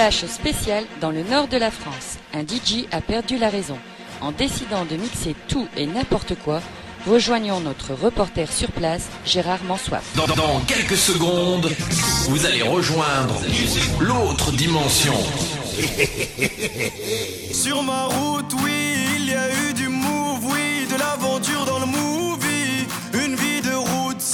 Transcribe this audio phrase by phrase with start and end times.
[0.00, 2.16] Flash spécial dans le nord de la France.
[2.32, 3.76] Un DJ a perdu la raison.
[4.22, 6.62] En décidant de mixer tout et n'importe quoi,
[7.06, 10.00] rejoignons notre reporter sur place, Gérard Mansoif.
[10.16, 11.68] Dans, dans quelques secondes,
[12.30, 13.34] vous allez rejoindre
[14.00, 15.12] l'autre dimension.
[17.52, 21.84] Sur ma route, oui, il y a eu du move, oui, de l'aventure dans le
[21.84, 24.24] movie, une vie de route.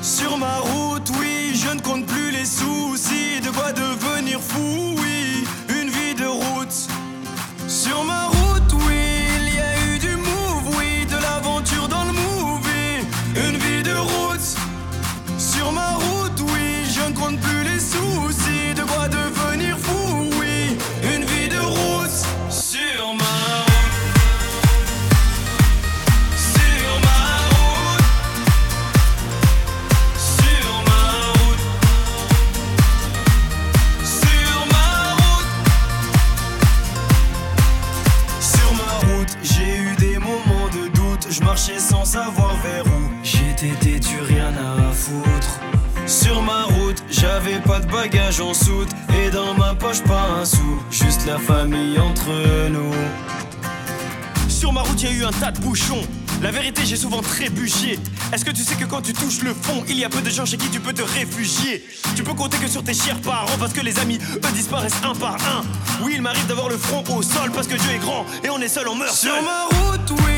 [0.00, 2.97] Sur ma route, oui, je ne compte plus les soucis,
[3.48, 4.97] de quoi devenir fou,
[47.38, 48.88] j'avais pas de bagages en soute.
[49.16, 50.82] Et dans ma poche, pas un sou.
[50.90, 52.30] Juste la famille entre
[52.70, 52.92] nous.
[54.48, 56.02] Sur ma route, y a eu un tas de bouchons.
[56.42, 57.98] La vérité, j'ai souvent trébuché.
[58.32, 60.30] Est-ce que tu sais que quand tu touches le fond, il y a peu de
[60.30, 61.84] gens chez qui tu peux te réfugier?
[62.14, 65.14] Tu peux compter que sur tes chers parents parce que les amis, eux, disparaissent un
[65.14, 65.62] par un.
[66.02, 68.60] Oui, il m'arrive d'avoir le front au sol parce que Dieu est grand et on
[68.60, 70.37] est seul, on meurt Sur ma route, oui,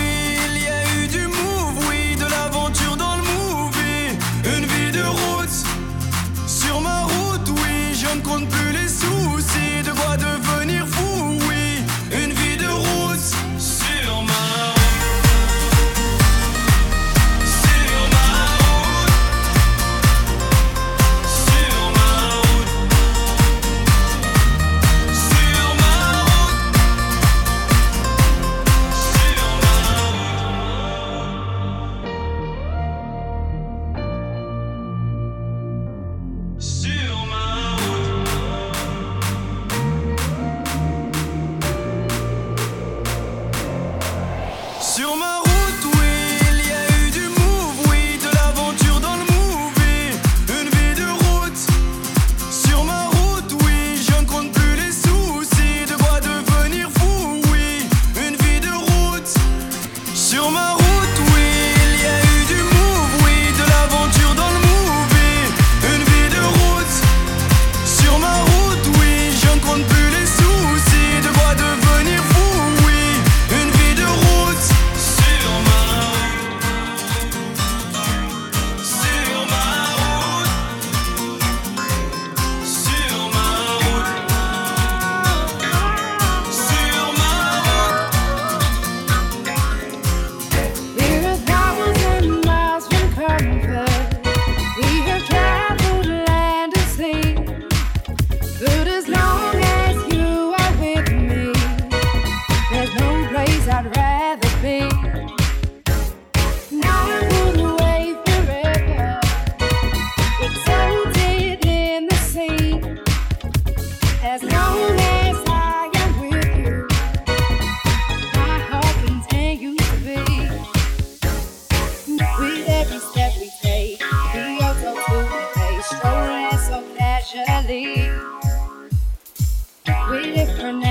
[130.11, 130.90] we're different now.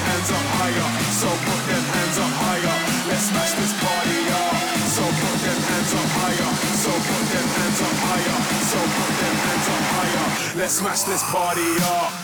[0.21, 0.89] hands up higher.
[1.17, 2.77] So put them hands up higher.
[3.09, 4.55] Let's smash this party up.
[4.85, 6.51] So put them hands up higher.
[6.77, 8.37] So put them hands up higher.
[8.69, 10.59] So put them hands up higher.
[10.59, 12.20] Let's smash this party up.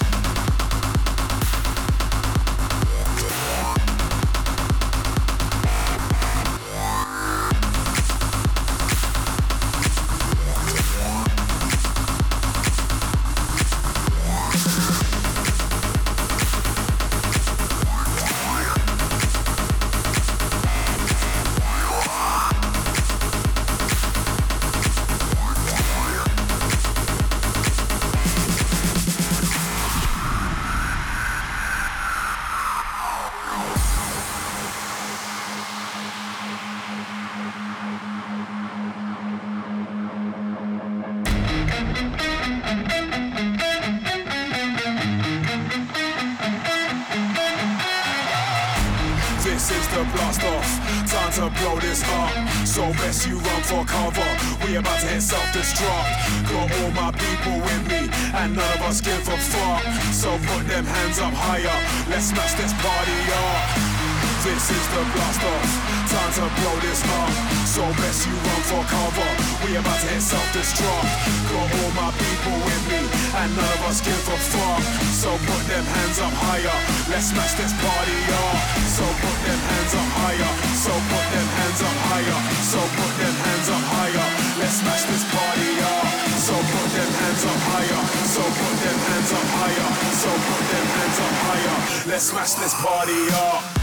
[89.27, 90.13] hands up higher.
[90.13, 92.11] So put them hands up higher.
[92.11, 93.76] Let's smash this party up.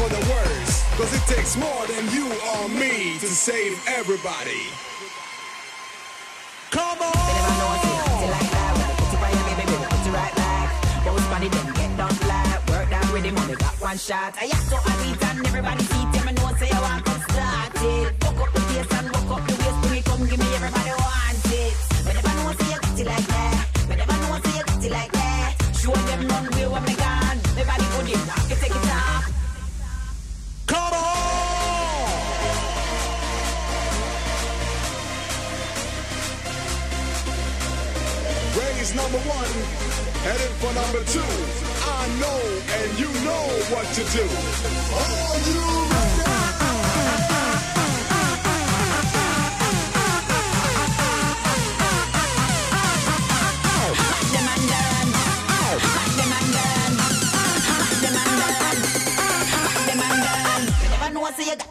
[0.00, 2.26] for the words, cause it takes more than you
[2.56, 4.64] or me to save everybody.
[6.70, 7.20] Come on!
[13.80, 14.34] One shot.
[14.38, 17.06] I have to have it and everybody see them and know say oh, I want
[17.06, 18.12] to start it.
[18.22, 20.90] Walk up the face and walk up the waist, bring it come, give me everybody
[21.00, 21.74] want it.
[22.04, 24.58] But if I know say you got it like that, but if I know say
[24.58, 26.29] you got it like that, show them
[39.12, 39.50] number one,
[40.22, 41.20] headed for number two.
[41.82, 42.40] I know
[42.76, 44.24] and you know what to do.
[44.94, 45.90] Are you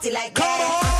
[0.10, 0.34] you like.
[0.34, 0.99] Come on.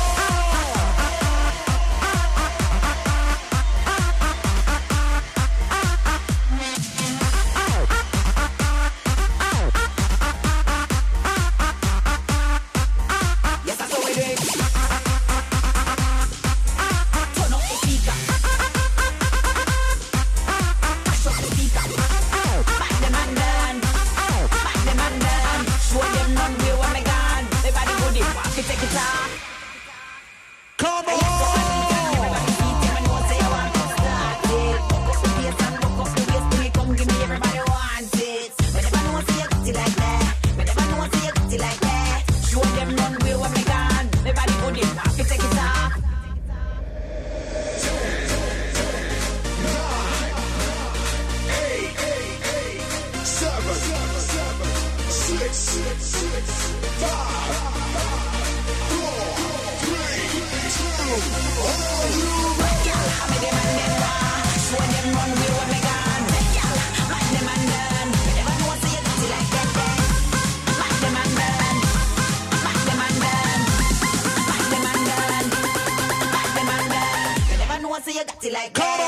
[78.60, 78.99] like Come.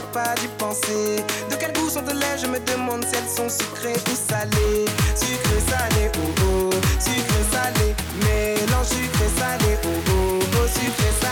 [0.00, 1.22] Salées.
[1.50, 4.84] De quel goût sont tes lait Je me demande si elles sont sucrées ou salées.
[5.14, 6.70] Sucré salé, oh oh,
[7.00, 7.94] sucré salé.
[8.20, 11.25] Mélange sucré salé, oh oh, oh sucré salé.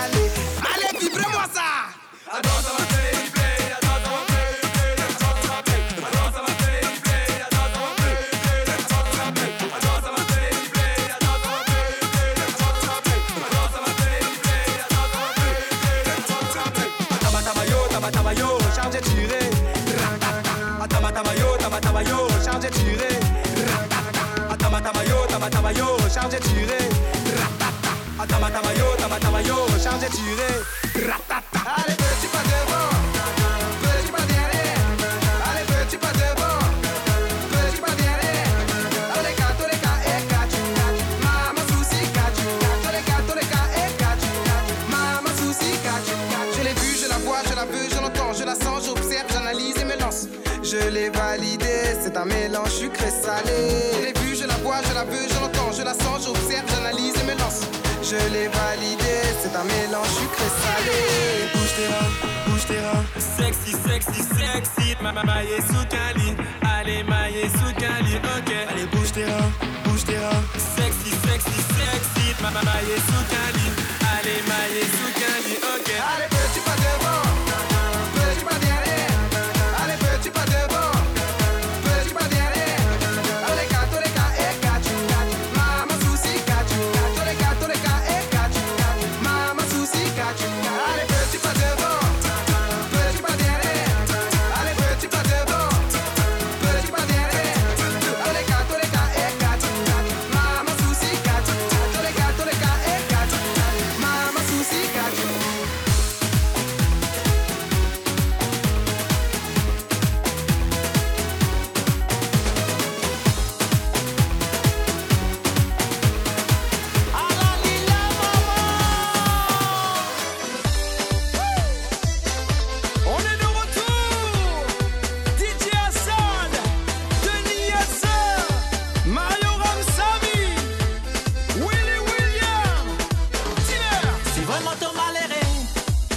[26.40, 26.78] Tiré.
[31.64, 31.94] Allez.
[46.56, 49.26] Je l'ai vu, je la vois, je la veux, je l'entends, je la sens, j'observe,
[49.32, 50.26] j'analyse et me lance.
[50.62, 53.92] Je l'ai validé, c'est un mélange sucré salé.
[53.94, 55.53] Je l'ai vu, je la vois, je la veux, je l'entends,
[56.02, 57.62] sens, j'observe, j'analyse et me lance.
[58.02, 60.98] Je l'ai validé, c'est un mélange sucré salé.
[61.54, 62.12] Bouge tes reins,
[62.46, 63.04] bouge tes reins.
[63.18, 66.36] Sexy, sexy, sexy, ma ma maille sous Cali.
[66.76, 67.84] Allez, maille sous ok.
[68.68, 69.52] Allez, bouge tes reins,
[69.84, 70.44] bouge tes reins.
[70.76, 73.66] Sexy, sexy, sexy, ma ma maille sous Cali.
[74.14, 75.23] Allez, maille sous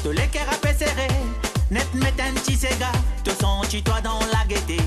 [0.07, 1.07] te les à serré,
[1.69, 2.91] net met un petit séga,
[3.23, 4.77] te sens toi dans la gaieté?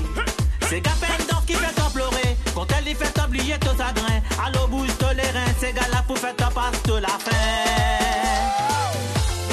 [0.67, 4.19] C'est gars peine d'or qui fait t'en pleurer, quand elle y fait oublier ton chagrin.
[4.43, 7.31] Allo booste les reins, c'est gars là pour faire ta passe de la fin.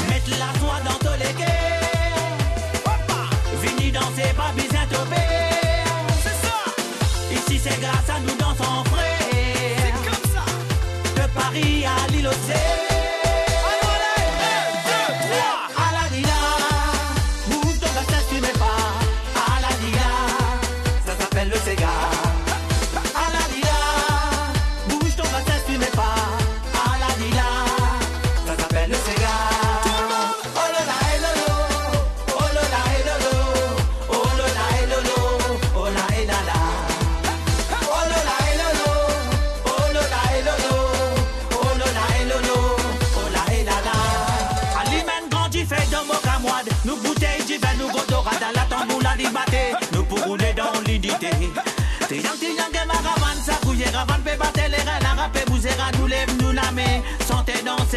[0.08, 2.38] Mettre la joie dans tous les cœurs.
[3.62, 4.96] Vini danser, pas besoin de
[6.22, 6.56] C'est ça.
[7.30, 9.82] Ici c'est grâce à nous dans son frère.
[9.82, 10.44] C'est comme ça.
[11.20, 12.87] De Paris à l'île au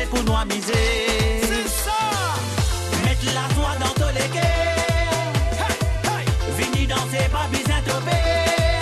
[0.10, 0.74] Pour nous amuser.
[1.42, 1.92] C'est ça.
[3.06, 4.42] Mettre la joie dans tous les quais
[6.58, 7.92] Vini danser pas besoin de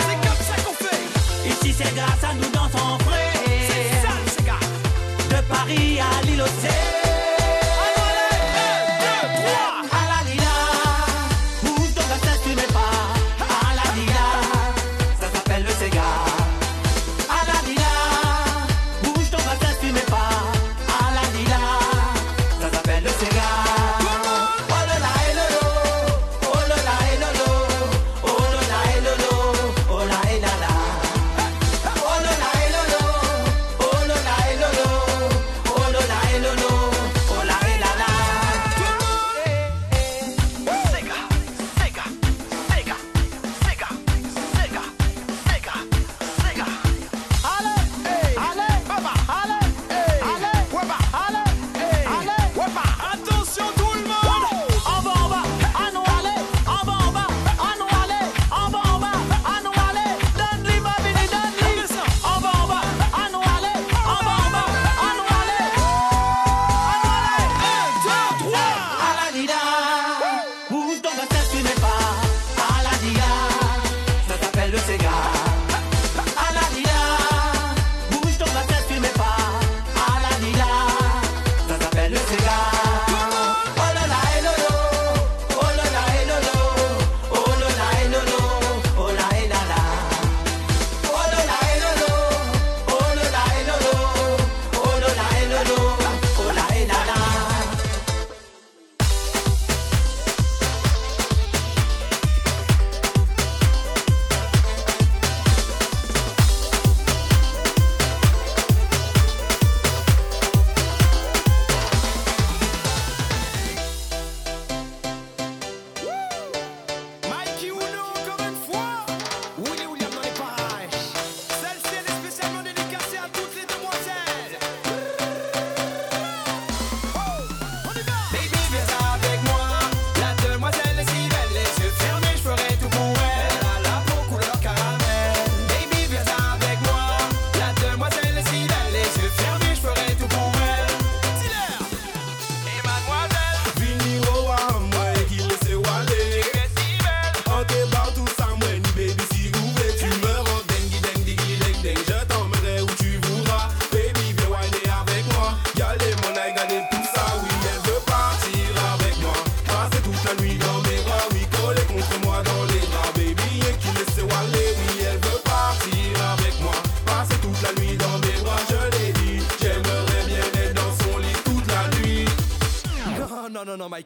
[0.00, 1.48] C'est comme ça qu'on fait.
[1.48, 3.32] Ici c'est grâce à nous dans son frais
[3.68, 4.64] C'est ça c'est gars
[5.28, 7.09] De Paris à l'île au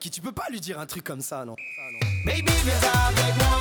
[0.04, 1.56] qui tu peux pas lui dire un truc comme ça, non.
[2.26, 3.56] Baby, viens avec moi.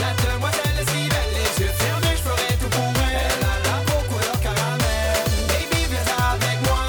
[0.00, 3.26] La demoiselle est si belle, les yeux fermés, je ferai tout pour elle.
[3.26, 5.24] Elle a la peau couleur caramel.
[5.48, 6.82] Baby, viens avec moi.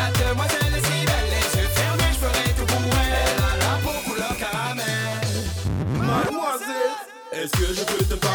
[0.00, 3.12] La demoiselle est si belle, les yeux fermés, je ferai tout pour elle.
[3.20, 5.20] Elle a la peau couleur caramel.
[6.08, 6.96] Mademoiselle,
[7.32, 8.27] est-ce que je peux te parler?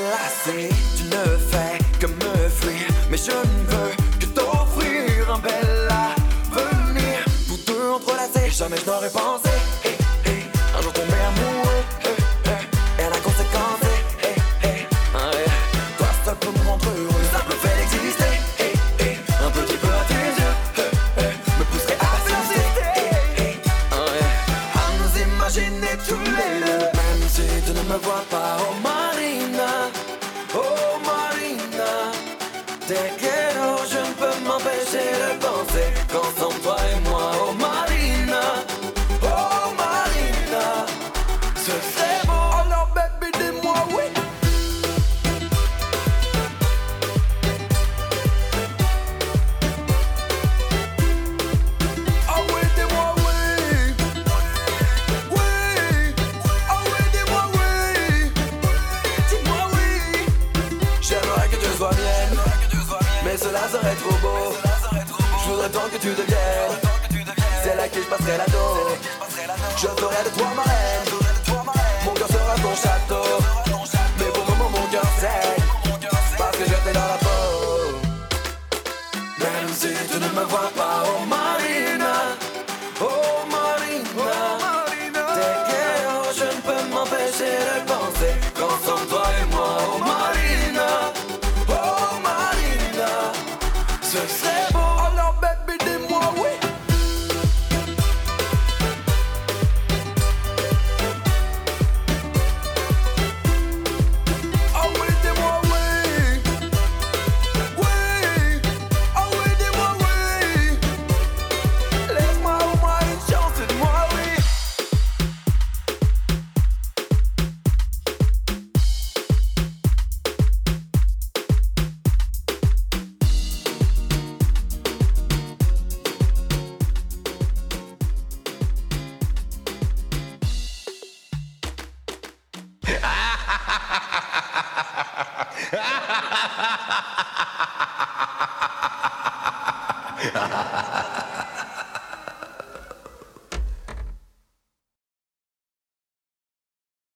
[0.00, 5.88] lassé, tu ne fais que me fuir, mais je ne veux que t'offrir un bel
[5.90, 7.24] avenir.
[7.48, 9.55] Tous deux entrelacés, jamais je n'aurais pensé.